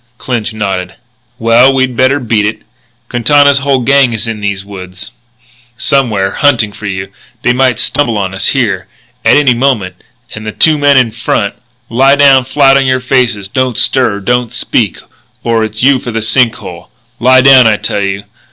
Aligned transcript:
Clinch 0.17 0.51
nodded. 0.51 0.95
"Well, 1.37 1.71
we'd 1.75 1.95
better 1.95 2.19
beat 2.19 2.43
it. 2.47 2.63
Quintana's 3.07 3.59
whole 3.59 3.81
gang 3.81 4.13
is 4.13 4.25
in 4.27 4.41
these 4.41 4.65
woods, 4.65 5.11
somewhere, 5.77 6.31
hunting 6.31 6.71
for 6.73 6.87
you, 6.87 7.03
and 7.03 7.13
they 7.43 7.53
might 7.53 7.79
stumble 7.79 8.17
on 8.17 8.33
us 8.33 8.47
here, 8.47 8.87
at 9.23 9.37
any 9.37 9.53
moment." 9.53 9.97
And, 10.33 10.43
to 10.45 10.49
the 10.51 10.57
two 10.57 10.79
men 10.79 10.97
in 10.97 11.11
front: 11.11 11.53
"Lie 11.87 12.15
down 12.15 12.45
flat 12.45 12.77
on 12.77 12.87
your 12.87 12.99
faces. 12.99 13.47
Don't 13.47 13.77
stir; 13.77 14.19
don't 14.21 14.51
speak; 14.51 14.97
or 15.43 15.63
it's 15.63 15.83
you 15.83 15.99
for 15.99 16.09
the 16.09 16.23
sink 16.23 16.55
hole.... 16.55 16.89
Lie 17.19 17.41
down, 17.41 17.67
I 17.67 17.77
tell 17.77 18.01
you! 18.01 18.23